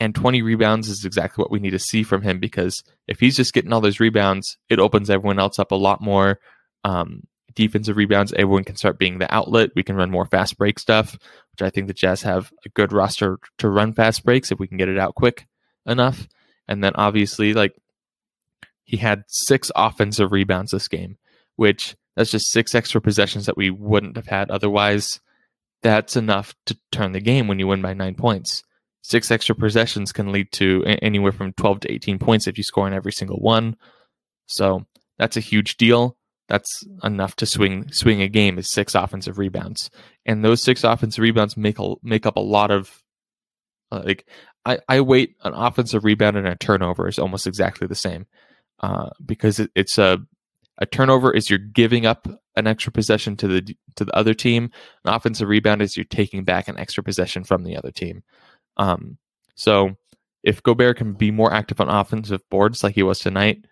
And 0.01 0.15
20 0.15 0.43
rebounds 0.43 0.89
is 0.89 1.05
exactly 1.05 1.43
what 1.43 1.51
we 1.51 1.61
need 1.61 1.71
to 1.71 1.79
see 1.79 2.03
from 2.03 2.23
him 2.23 2.41
because 2.41 2.83
if 3.07 3.21
he's 3.21 3.37
just 3.37 3.53
getting 3.53 3.73
all 3.73 3.81
those 3.81 4.01
rebounds, 4.01 4.57
it 4.69 4.81
opens 4.81 5.09
everyone 5.09 5.39
else 5.39 5.59
up 5.59 5.71
a 5.71 5.77
lot 5.77 6.01
more. 6.01 6.41
Um, 6.83 7.23
defensive 7.55 7.97
rebounds, 7.97 8.33
everyone 8.33 8.65
can 8.65 8.77
start 8.77 8.99
being 8.99 9.19
the 9.19 9.33
outlet. 9.33 9.71
We 9.77 9.83
can 9.85 9.97
run 9.97 10.11
more 10.11 10.27
fast 10.27 10.59
break 10.59 10.79
stuff, 10.79 11.13
which 11.53 11.63
I 11.63 11.71
think 11.71 11.87
the 11.87 11.95
Jazz 11.95 12.23
have 12.23 12.53
a 12.65 12.69
good 12.71 12.93
roster 12.93 13.39
to 13.59 13.69
run 13.69 13.93
fast 13.93 14.25
breaks 14.25 14.51
if 14.51 14.59
we 14.59 14.67
can 14.67 14.77
get 14.77 14.89
it 14.89 14.99
out 14.99 15.15
quick 15.15 15.47
enough. 15.87 16.27
And 16.67 16.83
then 16.83 16.93
obviously, 16.97 17.55
like 17.55 17.75
he 18.85 18.97
had 18.97 19.25
six 19.29 19.71
offensive 19.77 20.33
rebounds 20.33 20.73
this 20.73 20.89
game, 20.89 21.19
which 21.57 21.97
that's 22.17 22.31
just 22.31 22.51
six 22.51 22.75
extra 22.75 23.01
possessions 23.01 23.47
that 23.47 23.57
we 23.57 23.71
wouldn't 23.71 24.17
have 24.17 24.27
had 24.27 24.51
otherwise. 24.51 25.21
That's 25.83 26.17
enough 26.17 26.55
to 26.67 26.79
turn 26.93 27.13
the 27.13 27.21
game 27.21 27.47
when 27.47 27.59
you 27.59 27.67
win 27.67 27.83
by 27.83 27.95
nine 27.95 28.15
points. 28.15 28.63
Six 29.07 29.31
extra 29.31 29.55
possessions 29.55 30.13
can 30.13 30.33
lead 30.33 30.51
to 30.53 30.83
anywhere 30.87 31.31
from 31.31 31.53
12 31.53 31.81
to 31.81 31.93
18 31.93 32.19
points 32.19 32.47
if 32.47 32.57
you 32.57 32.65
score 32.65 32.89
in 32.89 32.95
every 32.95 33.13
single 33.13 33.37
one. 33.37 33.77
So 34.47 34.87
that's 35.19 35.37
a 35.37 35.41
huge 35.41 35.77
deal. 35.77 36.17
That's 36.49 36.83
enough 37.03 37.37
to 37.37 37.47
swing 37.47 37.93
swing 37.93 38.23
a 38.23 38.29
game 38.29 38.59
is 38.59 38.71
six 38.71 38.95
offensive 38.95 39.37
rebounds, 39.37 39.91
and 40.25 40.43
those 40.43 40.63
six 40.63 40.85
offensive 40.85 41.21
rebounds 41.21 41.55
make 41.55 41.79
a, 41.79 41.95
make 42.03 42.25
up 42.25 42.37
a 42.37 42.41
lot 42.41 42.71
of 42.71 43.03
uh, 43.93 44.03
like 44.07 44.27
I, 44.65 44.79
I 44.89 45.03
weight 45.03 45.37
an 45.45 45.53
offensive 45.53 46.05
rebound 46.05 46.39
and 46.39 46.49
a 46.49 46.57
turnover 46.57 47.07
is 47.07 47.19
almost 47.19 47.47
exactly 47.47 47.87
the 47.87 47.95
same 47.95 48.27
uh, 48.81 49.11
because 49.25 49.59
it, 49.59 49.71
it's 49.75 49.99
a 49.99 50.19
a 50.79 50.87
turnover 50.87 51.31
is 51.31 51.51
you're 51.51 51.59
giving 51.59 52.07
up 52.07 52.27
an 52.57 52.67
extra 52.67 52.91
possession 52.91 53.37
to 53.37 53.49
the 53.49 53.77
to 53.97 54.07
the 54.07 54.17
other 54.17 54.33
team. 54.33 54.71
An 55.05 55.13
offensive 55.13 55.49
rebound 55.49 55.83
is 55.83 55.95
you're 55.95 56.05
taking 56.05 56.45
back 56.45 56.69
an 56.69 56.79
extra 56.79 57.03
possession 57.03 57.45
from 57.45 57.65
the 57.65 57.77
other 57.77 57.91
team. 57.91 58.23
Um, 58.77 59.19
so 59.55 59.97
if 60.43 60.63
Gobert 60.63 60.99
can 60.99 61.15
be 61.15 61.31
more 61.31 61.53
active 61.53 61.81
on 61.81 61.89
offensive 61.89 62.43
boards 62.51 62.83
like 62.83 62.95
he 62.95 63.03
was 63.03 63.19
tonight, 63.19 63.65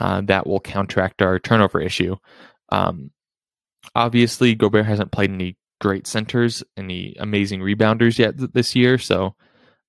uh, 0.00 0.20
that 0.22 0.46
will 0.46 0.60
counteract 0.60 1.22
our 1.22 1.38
turnover 1.38 1.80
issue. 1.80 2.16
Um, 2.70 3.10
obviously, 3.94 4.54
Gobert 4.54 4.86
hasn't 4.86 5.12
played 5.12 5.30
any 5.30 5.56
great 5.80 6.06
centers, 6.06 6.62
any 6.76 7.16
amazing 7.18 7.60
rebounders 7.60 8.18
yet 8.18 8.38
th- 8.38 8.50
this 8.52 8.76
year, 8.76 8.98
so 8.98 9.34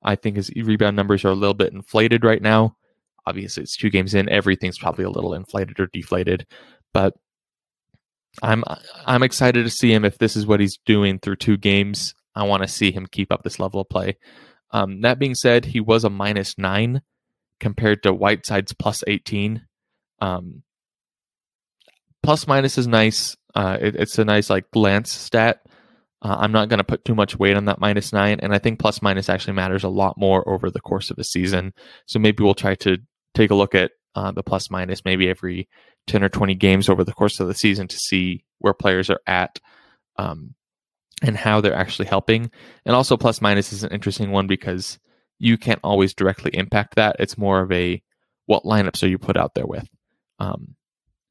I 0.02 0.16
think 0.16 0.38
his 0.38 0.50
rebound 0.56 0.96
numbers 0.96 1.26
are 1.26 1.30
a 1.30 1.36
little 1.36 1.54
bit 1.54 1.74
inflated 1.74 2.24
right 2.24 2.42
now. 2.42 2.76
Obviously, 3.26 3.64
it's 3.64 3.78
two 3.78 3.90
games 3.90 4.16
in. 4.16 4.30
Everything's 4.30 4.80
probably 4.80 5.04
a 5.04 5.10
little 5.10 5.34
inflated 5.34 5.80
or 5.80 5.88
deflated, 5.88 6.48
but 6.94 7.14
I'm 8.42 8.64
I'm 9.06 9.24
excited 9.24 9.64
to 9.64 9.70
see 9.70 9.94
him 9.94 10.06
if 10.06 10.18
this 10.18 10.36
is 10.36 10.48
what 10.48 10.60
he's 10.60 10.80
doing 10.86 11.20
through 11.20 11.36
two 11.38 11.58
games. 11.58 12.14
I 12.40 12.44
want 12.44 12.64
to 12.64 12.68
see 12.68 12.92
him 12.92 13.06
keep 13.06 13.32
up 13.32 13.44
this 13.44 13.60
level 13.60 13.82
of 13.82 13.90
play. 13.90 14.18
Um, 14.72 15.02
that 15.02 15.20
being 15.20 15.36
said, 15.36 15.66
he 15.66 15.80
was 15.80 16.04
a 16.04 16.10
minus 16.10 16.58
nine 16.58 17.02
compared 17.60 18.04
to 18.04 18.14
Whiteside's 18.14 18.74
plus 18.74 19.04
18. 19.06 19.66
Um, 20.22 20.64
plus 22.24 22.48
minus 22.48 22.78
is 22.78 22.88
nice. 22.88 23.36
Uh, 23.56 23.78
it, 23.82 23.96
it's 23.96 24.18
a 24.20 24.26
nice 24.26 24.50
like 24.50 24.72
glance 24.72 25.12
stat. 25.12 25.62
Uh, 26.22 26.36
I'm 26.40 26.52
not 26.52 26.70
going 26.70 26.80
to 26.80 26.84
put 26.84 27.06
too 27.06 27.16
much 27.16 27.40
weight 27.40 27.56
on 27.56 27.66
that 27.66 27.80
minus 27.80 28.12
nine, 28.12 28.40
and 28.42 28.54
I 28.54 28.60
think 28.60 28.80
plus 28.80 29.02
minus 29.02 29.30
actually 29.30 29.54
matters 29.54 29.86
a 29.86 29.90
lot 29.90 30.18
more 30.18 30.48
over 30.48 30.70
the 30.70 30.82
course 30.82 31.12
of 31.12 31.18
a 31.18 31.24
season. 31.24 31.74
So 32.08 32.20
maybe 32.20 32.44
we'll 32.44 32.54
try 32.54 32.76
to 32.76 32.98
take 33.34 33.52
a 33.52 33.56
look 33.56 33.74
at 33.74 33.92
uh, 34.16 34.32
the 34.32 34.44
plus 34.44 34.70
minus 34.70 35.06
maybe 35.06 35.30
every 35.30 35.70
10 36.08 36.24
or 36.24 36.30
20 36.30 36.56
games 36.56 36.90
over 36.90 37.04
the 37.04 37.14
course 37.14 37.40
of 37.40 37.48
the 37.48 37.54
season 37.54 37.88
to 37.88 37.98
see 37.98 38.44
where 38.58 38.74
players 38.74 39.10
are 39.10 39.22
at 39.26 39.60
um, 40.18 40.56
and 41.22 41.36
how 41.38 41.62
they're 41.62 41.76
actually 41.76 42.08
helping. 42.08 42.52
And 42.86 42.96
also, 42.96 43.18
plus 43.18 43.42
minus 43.42 43.74
is 43.74 43.84
an 43.84 43.92
interesting 43.92 44.32
one 44.32 44.48
because 44.48 45.00
you 45.38 45.58
can't 45.58 45.80
always 45.84 46.14
directly 46.14 46.52
impact 46.54 46.96
that. 46.96 47.18
It's 47.20 47.38
more 47.38 47.62
of 47.62 47.72
a 47.72 48.02
what 48.46 48.64
lineups 48.64 49.04
are 49.04 49.08
you 49.08 49.18
put 49.18 49.38
out 49.38 49.54
there 49.54 49.68
with. 49.68 49.88
Um, 50.40 50.76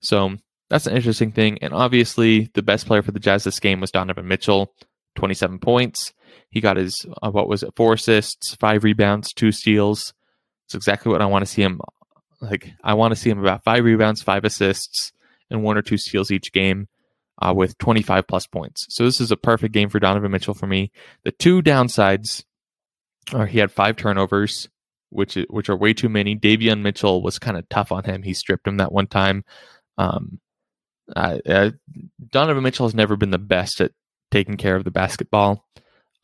so 0.00 0.36
that's 0.70 0.86
an 0.86 0.96
interesting 0.96 1.32
thing. 1.32 1.58
And 1.62 1.72
obviously, 1.72 2.50
the 2.54 2.62
best 2.62 2.86
player 2.86 3.02
for 3.02 3.12
the 3.12 3.20
Jazz 3.20 3.44
this 3.44 3.60
game 3.60 3.80
was 3.80 3.90
Donovan 3.90 4.28
Mitchell, 4.28 4.72
27 5.16 5.58
points. 5.58 6.12
He 6.50 6.60
got 6.60 6.76
his, 6.76 7.04
uh, 7.22 7.30
what 7.30 7.48
was 7.48 7.62
it, 7.62 7.74
four 7.76 7.94
assists, 7.94 8.54
five 8.54 8.84
rebounds, 8.84 9.32
two 9.32 9.52
steals. 9.52 10.14
It's 10.66 10.74
exactly 10.74 11.10
what 11.10 11.22
I 11.22 11.26
want 11.26 11.42
to 11.42 11.50
see 11.50 11.62
him 11.62 11.80
like 12.40 12.72
I 12.84 12.94
want 12.94 13.12
to 13.12 13.20
see 13.20 13.30
him 13.30 13.40
about 13.40 13.64
five 13.64 13.84
rebounds, 13.84 14.22
five 14.22 14.44
assists, 14.44 15.12
and 15.50 15.62
one 15.62 15.76
or 15.76 15.82
two 15.82 15.98
steals 15.98 16.30
each 16.30 16.52
game. 16.52 16.88
Uh, 17.40 17.54
with 17.54 17.78
25 17.78 18.26
plus 18.26 18.48
points. 18.48 18.86
So 18.90 19.04
this 19.04 19.20
is 19.20 19.30
a 19.30 19.36
perfect 19.36 19.72
game 19.72 19.88
for 19.88 20.00
Donovan 20.00 20.32
Mitchell 20.32 20.54
for 20.54 20.66
me. 20.66 20.90
The 21.22 21.30
two 21.30 21.62
downsides 21.62 22.42
are 23.32 23.46
he 23.46 23.60
had 23.60 23.70
five 23.70 23.96
turnovers, 23.96 24.68
which 25.10 25.38
which 25.48 25.68
are 25.68 25.76
way 25.76 25.92
too 25.94 26.08
many. 26.08 26.34
Davion 26.34 26.82
Mitchell 26.82 27.22
was 27.22 27.38
kind 27.38 27.56
of 27.56 27.68
tough 27.68 27.92
on 27.92 28.02
him. 28.02 28.24
He 28.24 28.34
stripped 28.34 28.66
him 28.66 28.78
that 28.78 28.90
one 28.90 29.06
time. 29.06 29.44
Um, 29.98 30.40
uh, 31.14 31.70
Donovan 32.28 32.62
Mitchell 32.62 32.86
has 32.86 32.94
never 32.94 33.16
been 33.16 33.30
the 33.30 33.38
best 33.38 33.80
at 33.80 33.92
taking 34.30 34.56
care 34.56 34.76
of 34.76 34.84
the 34.84 34.90
basketball. 34.90 35.64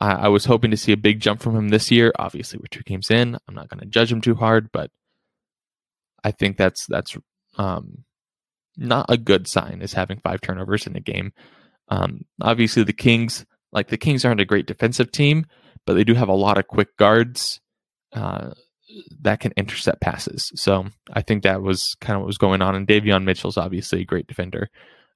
I, 0.01 0.13
I 0.13 0.29
was 0.29 0.45
hoping 0.45 0.71
to 0.71 0.77
see 0.77 0.93
a 0.93 0.97
big 0.97 1.21
jump 1.21 1.41
from 1.41 1.57
him 1.57 1.69
this 1.69 1.91
year. 1.91 2.13
Obviously, 2.19 2.59
we're 2.59 2.67
two 2.71 2.83
games 2.83 3.11
in. 3.11 3.39
I'm 3.49 3.55
not 3.55 3.69
going 3.69 3.81
to 3.81 3.87
judge 3.87 4.13
him 4.13 4.21
too 4.21 4.35
hard, 4.35 4.71
but 4.73 4.91
I 6.23 6.31
think 6.31 6.57
that's 6.57 6.87
that's 6.87 7.17
um, 7.57 8.05
not 8.77 9.07
a 9.09 9.17
good 9.17 9.47
sign. 9.47 9.81
Is 9.83 9.93
having 9.93 10.19
five 10.19 10.41
turnovers 10.41 10.87
in 10.87 10.97
a 10.97 11.01
game. 11.01 11.33
Um, 11.89 12.23
obviously, 12.41 12.85
the 12.85 12.93
Kings, 12.93 13.45
like 13.73 13.89
the 13.89 13.99
Kings, 13.99 14.25
aren't 14.25 14.41
a 14.41 14.47
great 14.47 14.67
defensive 14.67 15.13
team, 15.13 15.47
but 15.87 15.95
they 15.95 16.05
do 16.05 16.15
have 16.15 16.29
a 16.29 16.35
lot 16.35 16.59
of 16.59 16.67
quick 16.67 16.97
guards 16.97 17.61
uh, 18.13 18.51
that 19.23 19.41
can 19.41 19.53
intercept 19.57 20.01
passes. 20.01 20.51
So 20.55 20.87
I 21.13 21.23
think 21.23 21.43
that 21.43 21.63
was 21.63 21.97
kind 22.01 22.17
of 22.17 22.23
what 22.23 22.29
was 22.29 22.39
going 22.39 22.63
on. 22.63 22.75
And 22.75 22.87
Davion 22.87 23.25
Mitchell's 23.25 23.57
obviously 23.57 24.03
a 24.03 24.07
great 24.07 24.27
defender. 24.27 24.69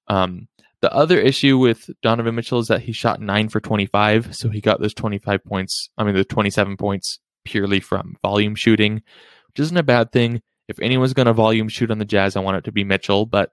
Um, 0.08 0.48
the 0.80 0.92
other 0.92 1.18
issue 1.18 1.58
with 1.58 1.90
Donovan 2.02 2.34
Mitchell 2.34 2.60
is 2.60 2.68
that 2.68 2.82
he 2.82 2.92
shot 2.92 3.20
nine 3.20 3.48
for 3.48 3.60
25. 3.60 4.34
So 4.34 4.48
he 4.48 4.60
got 4.60 4.80
those 4.80 4.94
25 4.94 5.44
points, 5.44 5.90
I 5.98 6.04
mean, 6.04 6.14
the 6.14 6.24
27 6.24 6.76
points 6.76 7.18
purely 7.44 7.80
from 7.80 8.16
volume 8.22 8.54
shooting, 8.54 9.02
which 9.48 9.60
isn't 9.60 9.76
a 9.76 9.82
bad 9.82 10.12
thing. 10.12 10.40
If 10.68 10.78
anyone's 10.80 11.14
going 11.14 11.26
to 11.26 11.32
volume 11.32 11.68
shoot 11.68 11.90
on 11.90 11.98
the 11.98 12.04
Jazz, 12.04 12.36
I 12.36 12.40
want 12.40 12.58
it 12.58 12.64
to 12.64 12.72
be 12.72 12.84
Mitchell, 12.84 13.26
but 13.26 13.52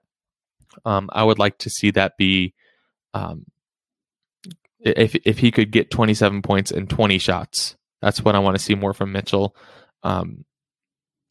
um, 0.84 1.08
I 1.12 1.24
would 1.24 1.38
like 1.38 1.58
to 1.58 1.70
see 1.70 1.90
that 1.92 2.16
be 2.16 2.54
um, 3.14 3.46
if 4.80 5.14
if 5.24 5.38
he 5.38 5.50
could 5.50 5.70
get 5.70 5.90
27 5.90 6.42
points 6.42 6.70
and 6.70 6.88
20 6.88 7.18
shots. 7.18 7.76
That's 8.02 8.22
what 8.22 8.34
I 8.34 8.40
want 8.40 8.56
to 8.56 8.62
see 8.62 8.74
more 8.74 8.92
from 8.92 9.12
Mitchell. 9.12 9.56
Um, 10.02 10.44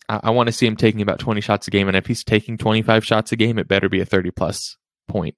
I, 0.10 0.22
I 0.24 0.30
want 0.32 0.48
to 0.48 0.54
see 0.54 0.66
him 0.66 0.76
taking 0.76 1.02
about 1.02 1.20
20 1.20 1.42
shots 1.42 1.68
a 1.68 1.72
game, 1.72 1.88
and 1.88 1.96
if 1.96 2.08
he's 2.08 2.24
taking 2.24 2.58
25 2.58 3.06
shots 3.06 3.32
a 3.32 3.36
game, 3.36 3.60
it 3.60 3.68
better 3.68 3.88
be 3.88 4.02
a 4.02 4.06
30 4.06 4.32
plus 4.32 4.78
point 5.08 5.36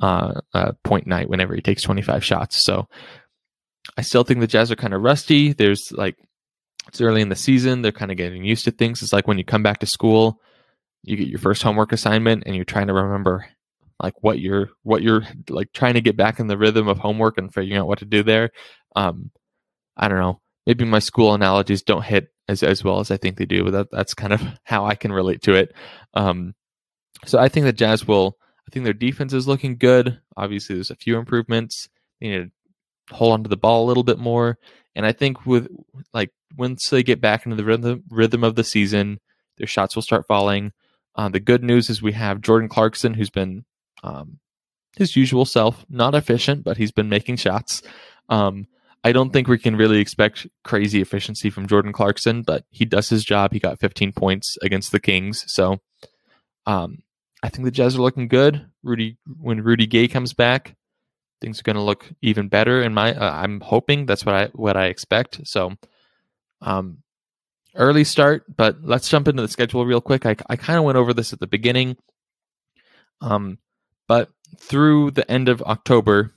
uh, 0.00 0.40
uh, 0.52 0.72
point 0.82 1.06
night 1.06 1.28
whenever 1.28 1.54
he 1.54 1.60
takes 1.60 1.82
25 1.82 2.24
shots. 2.24 2.64
So 2.64 2.88
I 3.96 4.02
still 4.02 4.24
think 4.24 4.40
the 4.40 4.46
Jazz 4.46 4.72
are 4.72 4.76
kind 4.76 4.94
of 4.94 5.02
rusty. 5.02 5.52
There's 5.52 5.92
like 5.92 6.16
it's 6.88 7.00
early 7.00 7.22
in 7.22 7.28
the 7.28 7.36
season; 7.36 7.82
they're 7.82 7.92
kind 7.92 8.10
of 8.10 8.16
getting 8.16 8.44
used 8.44 8.64
to 8.64 8.70
things. 8.70 9.02
It's 9.02 9.12
like 9.12 9.26
when 9.26 9.38
you 9.38 9.44
come 9.44 9.62
back 9.62 9.78
to 9.80 9.86
school, 9.86 10.40
you 11.02 11.16
get 11.16 11.28
your 11.28 11.38
first 11.38 11.62
homework 11.62 11.92
assignment, 11.92 12.44
and 12.46 12.54
you're 12.54 12.64
trying 12.64 12.88
to 12.88 12.94
remember 12.94 13.46
like 14.02 14.22
what 14.22 14.38
you're 14.40 14.70
what 14.82 15.02
you're 15.02 15.22
like 15.48 15.72
trying 15.72 15.94
to 15.94 16.00
get 16.00 16.16
back 16.16 16.40
in 16.40 16.46
the 16.46 16.58
rhythm 16.58 16.88
of 16.88 16.98
homework 16.98 17.38
and 17.38 17.52
figuring 17.52 17.78
out 17.78 17.86
what 17.86 18.00
to 18.00 18.04
do 18.04 18.22
there. 18.22 18.50
Um, 18.96 19.30
I 19.96 20.08
don't 20.08 20.18
know. 20.18 20.40
Maybe 20.66 20.84
my 20.84 20.98
school 20.98 21.34
analogies 21.34 21.82
don't 21.82 22.04
hit 22.04 22.28
as 22.48 22.62
as 22.62 22.82
well 22.82 23.00
as 23.00 23.10
I 23.10 23.16
think 23.16 23.36
they 23.36 23.46
do, 23.46 23.64
but 23.64 23.70
that, 23.70 23.90
that's 23.90 24.14
kind 24.14 24.32
of 24.32 24.42
how 24.64 24.86
I 24.86 24.94
can 24.94 25.12
relate 25.12 25.42
to 25.42 25.54
it. 25.54 25.74
Um, 26.14 26.54
so 27.24 27.38
I 27.38 27.48
think 27.48 27.64
the 27.64 27.72
Jazz 27.72 28.06
will. 28.06 28.36
I 28.66 28.70
think 28.72 28.84
their 28.84 28.94
defense 28.94 29.34
is 29.34 29.46
looking 29.46 29.76
good. 29.76 30.20
Obviously, 30.36 30.74
there's 30.74 30.90
a 30.90 30.96
few 30.96 31.18
improvements. 31.18 31.88
They 32.20 32.28
need 32.28 32.50
to 33.10 33.14
hold 33.14 33.32
onto 33.34 33.50
the 33.50 33.58
ball 33.58 33.84
a 33.84 33.88
little 33.88 34.04
bit 34.04 34.18
more, 34.18 34.58
and 34.94 35.04
I 35.04 35.12
think 35.12 35.44
with 35.44 35.68
like 36.12 36.30
once 36.56 36.88
they 36.88 37.02
get 37.02 37.20
back 37.20 37.44
into 37.44 37.56
the 37.56 37.64
rhythm 37.64 38.04
rhythm 38.10 38.44
of 38.44 38.54
the 38.54 38.64
season, 38.64 39.18
their 39.58 39.66
shots 39.66 39.94
will 39.94 40.02
start 40.02 40.26
falling. 40.26 40.72
Uh, 41.16 41.28
the 41.28 41.40
good 41.40 41.62
news 41.62 41.88
is 41.90 42.02
we 42.02 42.12
have 42.12 42.40
Jordan 42.40 42.68
Clarkson, 42.68 43.14
who's 43.14 43.30
been 43.30 43.64
um, 44.02 44.38
his 44.96 45.16
usual 45.16 45.44
self, 45.44 45.84
not 45.88 46.14
efficient, 46.14 46.64
but 46.64 46.76
he's 46.76 46.92
been 46.92 47.08
making 47.08 47.36
shots. 47.36 47.82
Um, 48.28 48.66
I 49.04 49.12
don't 49.12 49.32
think 49.32 49.48
we 49.48 49.58
can 49.58 49.76
really 49.76 49.98
expect 49.98 50.46
crazy 50.64 51.00
efficiency 51.00 51.50
from 51.50 51.68
Jordan 51.68 51.92
Clarkson, 51.92 52.42
but 52.42 52.64
he 52.70 52.84
does 52.84 53.10
his 53.10 53.22
job. 53.24 53.52
He 53.52 53.58
got 53.58 53.78
15 53.78 54.12
points 54.12 54.56
against 54.62 54.92
the 54.92 55.00
Kings, 55.00 55.44
so 55.46 55.78
um, 56.66 57.02
I 57.42 57.50
think 57.50 57.64
the 57.64 57.70
Jazz 57.70 57.96
are 57.96 58.02
looking 58.02 58.28
good. 58.28 58.66
Rudy, 58.82 59.18
when 59.38 59.62
Rudy 59.62 59.86
Gay 59.86 60.08
comes 60.08 60.32
back, 60.32 60.76
things 61.40 61.60
are 61.60 61.64
going 61.64 61.76
to 61.76 61.82
look 61.82 62.10
even 62.22 62.48
better. 62.48 62.82
In 62.82 62.94
my, 62.94 63.14
uh, 63.14 63.32
I'm 63.32 63.60
hoping 63.60 64.06
that's 64.06 64.24
what 64.24 64.34
I 64.34 64.46
what 64.54 64.76
I 64.76 64.86
expect. 64.86 65.46
So, 65.46 65.74
um, 66.64 66.98
early 67.76 68.04
start, 68.04 68.44
but 68.56 68.78
let's 68.82 69.08
jump 69.08 69.28
into 69.28 69.42
the 69.42 69.48
schedule 69.48 69.86
real 69.86 70.00
quick. 70.00 70.26
I 70.26 70.34
I 70.48 70.56
kind 70.56 70.78
of 70.78 70.84
went 70.84 70.98
over 70.98 71.14
this 71.14 71.32
at 71.32 71.38
the 71.38 71.46
beginning. 71.46 71.96
Um, 73.20 73.58
but 74.08 74.30
through 74.58 75.12
the 75.12 75.30
end 75.30 75.48
of 75.48 75.62
October, 75.62 76.32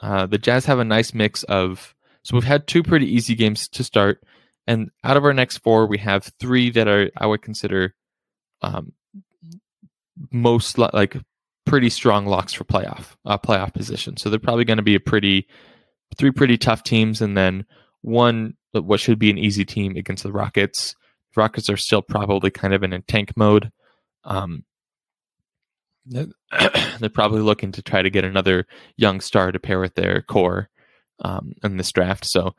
uh, 0.00 0.26
the 0.26 0.38
Jazz 0.38 0.66
have 0.66 0.78
a 0.78 0.84
nice 0.84 1.12
mix 1.12 1.42
of. 1.44 1.94
So 2.24 2.36
we've 2.36 2.44
had 2.44 2.68
two 2.68 2.84
pretty 2.84 3.12
easy 3.12 3.34
games 3.34 3.68
to 3.70 3.82
start, 3.82 4.22
and 4.66 4.90
out 5.02 5.16
of 5.16 5.24
our 5.24 5.32
next 5.32 5.58
four, 5.58 5.86
we 5.86 5.98
have 5.98 6.30
three 6.38 6.70
that 6.70 6.86
are 6.86 7.10
I 7.16 7.26
would 7.26 7.42
consider 7.42 7.94
um, 8.60 8.92
most 10.30 10.78
like 10.78 11.16
pretty 11.64 11.90
strong 11.90 12.26
locks 12.26 12.52
for 12.52 12.64
playoff 12.64 13.16
uh, 13.24 13.38
playoff 13.38 13.74
position. 13.74 14.16
So 14.16 14.30
they're 14.30 14.38
probably 14.38 14.64
going 14.64 14.76
to 14.76 14.82
be 14.84 14.94
a 14.94 15.00
pretty 15.00 15.48
three 16.16 16.30
pretty 16.30 16.58
tough 16.58 16.84
teams, 16.84 17.20
and 17.20 17.36
then 17.36 17.66
one 18.02 18.54
what 18.72 19.00
should 19.00 19.18
be 19.18 19.30
an 19.30 19.38
easy 19.38 19.64
team 19.64 19.96
against 19.96 20.22
the 20.22 20.32
Rockets. 20.32 20.94
Rockets 21.36 21.70
are 21.70 21.76
still 21.76 22.02
probably 22.02 22.50
kind 22.50 22.74
of 22.74 22.82
in 22.82 22.92
a 22.92 23.00
tank 23.00 23.32
mode. 23.36 23.70
Um, 24.24 24.64
they're 26.04 26.28
probably 27.12 27.40
looking 27.40 27.72
to 27.72 27.82
try 27.82 28.02
to 28.02 28.10
get 28.10 28.24
another 28.24 28.66
young 28.96 29.20
star 29.20 29.52
to 29.52 29.58
pair 29.58 29.80
with 29.80 29.94
their 29.94 30.22
core 30.22 30.68
um, 31.20 31.52
in 31.62 31.76
this 31.76 31.92
draft. 31.92 32.26
So 32.26 32.54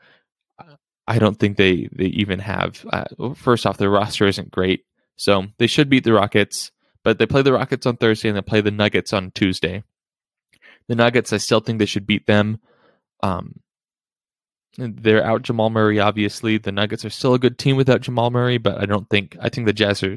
I 1.06 1.18
don't 1.18 1.38
think 1.38 1.56
they 1.56 1.88
they 1.92 2.06
even 2.06 2.38
have. 2.38 2.84
Uh, 2.90 3.34
first 3.34 3.66
off, 3.66 3.76
their 3.76 3.90
roster 3.90 4.26
isn't 4.26 4.50
great, 4.50 4.84
so 5.16 5.46
they 5.58 5.66
should 5.66 5.90
beat 5.90 6.04
the 6.04 6.12
Rockets. 6.12 6.70
But 7.02 7.18
they 7.18 7.26
play 7.26 7.42
the 7.42 7.52
Rockets 7.52 7.84
on 7.84 7.98
Thursday 7.98 8.28
and 8.28 8.36
they 8.36 8.42
play 8.42 8.62
the 8.62 8.70
Nuggets 8.70 9.12
on 9.12 9.30
Tuesday. 9.32 9.84
The 10.88 10.94
Nuggets, 10.94 11.34
I 11.34 11.36
still 11.36 11.60
think 11.60 11.78
they 11.78 11.86
should 11.86 12.06
beat 12.06 12.26
them. 12.26 12.60
Um, 13.22 13.60
they're 14.76 15.24
out 15.24 15.42
Jamal 15.42 15.70
Murray, 15.70 16.00
obviously. 16.00 16.58
The 16.58 16.72
Nuggets 16.72 17.04
are 17.04 17.10
still 17.10 17.34
a 17.34 17.38
good 17.38 17.58
team 17.58 17.76
without 17.76 18.00
Jamal 18.00 18.30
Murray, 18.30 18.58
but 18.58 18.78
I 18.78 18.86
don't 18.86 19.08
think 19.08 19.36
I 19.40 19.48
think 19.48 19.66
the 19.66 19.72
Jazz 19.72 20.02
are 20.02 20.16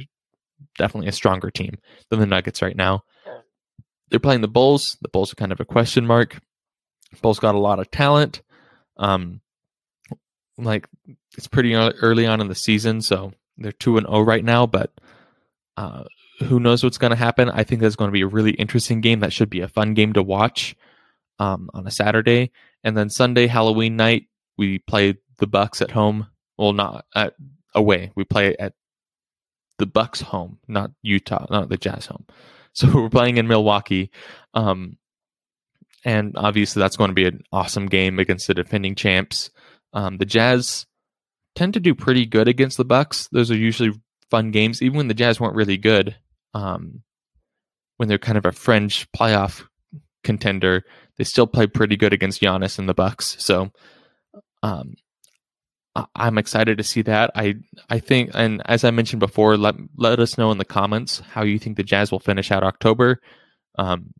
definitely 0.78 1.10
a 1.10 1.14
stronger 1.14 1.52
team 1.52 1.78
than 2.10 2.20
the 2.20 2.26
Nuggets 2.26 2.62
right 2.62 2.76
now 2.76 3.04
they're 4.10 4.20
playing 4.20 4.42
the 4.42 4.48
Bulls. 4.48 4.98
The 5.02 5.10
Bulls 5.10 5.32
are 5.32 5.36
kind 5.36 5.52
of 5.52 5.60
a 5.60 5.66
question 5.66 6.06
mark. 6.06 6.40
Bulls 7.22 7.40
got 7.40 7.56
a 7.56 7.60
lot 7.60 7.80
of 7.80 7.92
talent. 7.92 8.42
Um, 8.98 9.42
like 10.58 10.88
it's 11.38 11.48
pretty 11.48 11.76
early 11.76 12.26
on 12.26 12.42
in 12.42 12.48
the 12.48 12.56
season, 12.56 13.02
so 13.02 13.34
they're 13.58 13.72
two 13.72 13.98
and 13.98 14.08
zero 14.08 14.20
oh 14.20 14.22
right 14.22 14.44
now. 14.44 14.66
But 14.66 14.92
uh, 15.76 16.04
who 16.40 16.60
knows 16.60 16.84
what's 16.84 16.98
going 16.98 17.12
to 17.12 17.18
happen? 17.18 17.50
I 17.50 17.64
think 17.64 17.82
that's 17.82 17.96
going 17.96 18.10
to 18.10 18.14
be 18.14 18.22
a 18.22 18.28
really 18.28 18.52
interesting 18.52 19.02
game. 19.02 19.20
That 19.20 19.34
should 19.34 19.50
be 19.50 19.62
a 19.62 19.68
fun 19.68 19.94
game 19.94 20.14
to 20.14 20.24
watch 20.24 20.76
um, 21.40 21.70
on 21.74 21.86
a 21.86 21.92
Saturday, 21.92 22.52
and 22.84 22.98
then 22.98 23.10
Sunday, 23.10 23.48
Halloween 23.48 23.96
night, 23.96 24.28
we 24.58 24.80
play 24.80 25.16
the 25.38 25.48
Bucks 25.48 25.82
at 25.82 25.92
home. 25.92 26.28
Well, 26.58 26.74
not 26.74 27.06
at 27.16 27.36
away. 27.76 28.12
We 28.16 28.24
play 28.24 28.56
at 28.58 28.74
the 29.78 29.86
Bucks 29.86 30.22
home, 30.22 30.60
not 30.68 30.92
Utah, 31.02 31.46
not 31.50 31.70
the 31.70 31.78
Jazz 31.78 32.08
home. 32.08 32.26
So 32.74 32.90
we're 32.94 33.10
playing 33.10 33.38
in 33.38 33.48
Milwaukee. 33.48 34.12
Um, 34.54 34.98
and 36.04 36.34
obviously, 36.36 36.80
that's 36.80 36.98
going 36.98 37.10
to 37.10 37.16
be 37.16 37.26
an 37.26 37.44
awesome 37.52 37.88
game 37.88 38.20
against 38.20 38.48
the 38.48 38.54
defending 38.54 38.96
champs. 38.96 39.50
Um, 39.94 40.18
the 40.18 40.26
Jazz 40.26 40.86
tend 41.56 41.74
to 41.74 41.80
do 41.80 41.96
pretty 41.96 42.26
good 42.26 42.48
against 42.48 42.78
the 42.78 42.86
Bucks. 42.86 43.28
Those 43.32 43.52
are 43.52 43.58
usually 43.58 43.92
fun 44.30 44.52
games, 44.52 44.82
even 44.82 44.98
when 44.98 45.08
the 45.08 45.14
Jazz 45.14 45.40
weren't 45.40 45.56
really 45.56 45.78
good. 45.78 46.16
Um, 46.54 47.02
when 47.98 48.08
they're 48.08 48.18
kind 48.18 48.38
of 48.38 48.46
a 48.46 48.52
fringe 48.52 49.08
playoff 49.12 49.66
contender, 50.24 50.84
they 51.18 51.24
still 51.24 51.48
play 51.48 51.68
pretty 51.68 51.98
good 51.98 52.14
against 52.14 52.42
Giannis 52.42 52.78
and 52.78 52.88
the 52.88 52.94
Bucks. 52.94 53.36
So, 53.40 53.72
um, 54.64 54.96
I'm 56.16 56.38
excited 56.38 56.78
to 56.78 56.84
see 56.84 57.02
that. 57.04 57.32
I 57.36 57.56
I 57.90 58.00
think, 58.00 58.32
and 58.34 58.62
as 58.66 58.84
I 58.84 58.92
mentioned 58.92 59.20
before, 59.20 59.58
let 59.58 59.76
let 59.96 60.20
us 60.20 60.38
know 60.38 60.52
in 60.52 60.58
the 60.58 60.66
comments 60.66 61.22
how 61.32 61.44
you 61.44 61.58
think 61.58 61.78
the 61.78 61.84
Jazz 61.84 62.12
will 62.12 62.20
finish 62.20 62.52
out 62.52 62.64
October. 62.64 63.20
Um, 63.78 64.12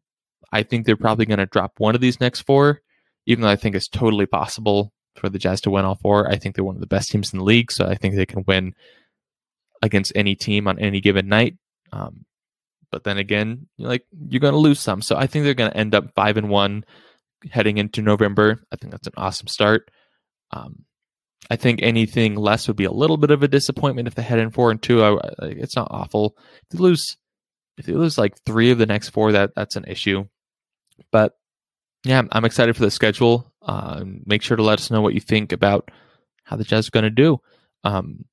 I 0.52 0.64
think 0.64 0.86
they're 0.86 0.96
probably 0.98 1.26
going 1.26 1.40
to 1.40 1.46
drop 1.46 1.74
one 1.78 1.96
of 1.96 2.02
these 2.02 2.20
next 2.20 2.42
four, 2.42 2.82
even 3.26 3.42
though 3.42 3.50
I 3.50 3.56
think 3.56 3.76
it's 3.76 3.88
totally 3.88 4.26
possible 4.26 4.94
for 5.16 5.30
the 5.30 5.40
Jazz 5.40 5.62
to 5.62 5.70
win 5.70 5.86
all 5.86 5.96
four. 5.96 6.30
I 6.30 6.38
think 6.38 6.56
they're 6.56 6.64
one 6.64 6.76
of 6.76 6.82
the 6.82 6.88
best 6.88 7.10
teams 7.10 7.34
in 7.34 7.40
the 7.40 7.46
league, 7.46 7.72
so 7.72 7.86
I 7.86 7.96
think 7.96 8.16
they 8.16 8.26
can 8.26 8.44
win 8.48 8.74
against 9.82 10.14
any 10.16 10.36
team 10.36 10.68
on 10.68 10.80
any 10.80 11.02
given 11.02 11.28
night. 11.28 11.58
Um, 11.92 12.26
but 12.92 13.04
then 13.04 13.18
again, 13.18 13.68
like 13.78 14.06
you're 14.30 14.40
going 14.40 14.54
to 14.54 14.60
lose 14.60 14.80
some, 14.80 15.02
so 15.02 15.16
I 15.16 15.28
think 15.28 15.44
they're 15.44 15.54
going 15.54 15.72
to 15.72 15.78
end 15.78 15.94
up 15.94 16.14
five 16.16 16.38
and 16.38 16.50
one 16.50 16.86
heading 17.52 17.78
into 17.78 18.02
November. 18.02 18.64
I 18.72 18.78
think 18.78 18.92
that's 18.92 19.08
an 19.08 19.14
awesome 19.18 19.48
start. 19.48 19.92
Um, 20.52 20.86
I 21.50 21.56
think 21.56 21.82
anything 21.82 22.36
less 22.36 22.68
would 22.68 22.78
be 22.78 22.86
a 22.86 22.92
little 22.92 23.18
bit 23.18 23.32
of 23.32 23.44
a 23.44 23.48
disappointment 23.48 24.08
if 24.08 24.16
they 24.16 24.22
head 24.22 24.40
in 24.40 24.52
four 24.52 24.72
and 24.72 24.82
two. 24.82 25.04
I, 25.04 25.18
it's 25.40 25.76
not 25.76 25.88
awful. 25.92 26.36
If 26.64 26.78
they 26.78 26.80
lose, 26.80 27.18
if 27.78 27.86
they 27.86 27.94
lose 27.94 28.18
like 28.18 28.38
three 28.46 28.72
of 28.72 28.78
the 28.78 28.86
next 28.86 29.10
four, 29.10 29.32
that 29.32 29.52
that's 29.56 29.76
an 29.76 29.86
issue. 29.86 30.26
But 31.12 31.34
yeah, 32.04 32.24
I'm 32.32 32.46
excited 32.46 32.76
for 32.76 32.84
the 32.84 32.92
schedule. 32.92 33.52
Uh, 33.62 34.04
make 34.26 34.42
sure 34.42 34.58
to 34.58 34.64
let 34.64 34.80
us 34.80 34.92
know 34.92 35.02
what 35.02 35.14
you 35.14 35.20
think 35.20 35.52
about 35.52 35.90
how 36.44 36.56
the 36.56 36.64
Jazz 36.64 36.88
are 36.88 36.92
going 36.92 37.04
to 37.04 37.10
do. 37.10 37.40
Um, 37.84 38.26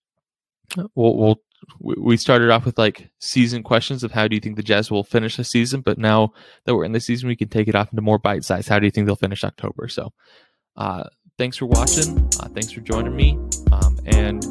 we'll, 0.95 1.17
we'll 1.17 1.41
we 1.81 2.17
started 2.17 2.51
off 2.51 2.67
with 2.67 2.79
like 2.79 3.11
season 3.21 3.63
questions 3.63 4.05
of 4.05 4.13
how 4.13 4.29
do 4.29 4.35
you 4.35 4.41
think 4.41 4.57
the 4.57 4.63
Jazz 4.63 4.91
will 4.91 5.05
finish 5.05 5.37
the 5.37 5.45
season, 5.45 5.81
but 5.81 5.99
now 5.99 6.33
that 6.65 6.75
we're 6.75 6.85
in 6.85 6.93
the 6.93 7.01
season, 7.01 7.29
we 7.29 7.37
can 7.37 7.49
take 7.49 7.69
it 7.69 7.75
off 7.75 7.93
into 7.93 8.03
more 8.03 8.19
bite 8.19 8.45
size. 8.45 8.69
How 8.69 8.79
do 8.79 8.87
you 8.87 8.91
think 8.91 9.07
they'll 9.07 9.17
finish 9.17 9.45
October? 9.45 9.89
So, 9.89 10.13
uh, 10.77 11.05
thanks 11.39 11.57
for 11.57 11.67
watching. 11.67 12.19
Uh, 12.41 12.49
thanks 12.49 12.71
for 12.71 12.81
joining 12.81 13.15
me. 13.15 13.39
Um, 13.73 13.99
and 14.07 14.45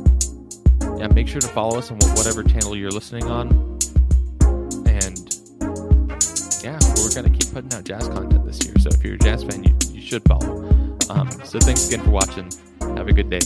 yeah, 0.99 1.07
make 1.07 1.27
sure 1.27 1.41
to 1.41 1.47
follow 1.47 1.77
us 1.77 1.91
on 1.91 1.97
whatever 1.97 2.43
channel 2.43 2.75
you're 2.75 2.91
listening 2.91 3.25
on. 3.25 3.49
And 4.87 5.17
yeah, 6.63 6.79
we're 6.97 7.13
going 7.13 7.31
to 7.31 7.31
keep 7.31 7.53
putting 7.53 7.73
out 7.73 7.83
jazz 7.83 8.07
content 8.07 8.45
this 8.45 8.65
year. 8.65 8.73
So 8.79 8.89
if 8.89 9.03
you're 9.03 9.15
a 9.15 9.19
jazz 9.19 9.43
fan, 9.43 9.63
you, 9.63 9.75
you 9.91 10.01
should 10.01 10.23
follow. 10.23 10.63
Um, 11.09 11.29
so 11.43 11.59
thanks 11.59 11.87
again 11.87 12.03
for 12.03 12.11
watching. 12.11 12.49
Have 12.97 13.07
a 13.07 13.13
good 13.13 13.29
day. 13.29 13.41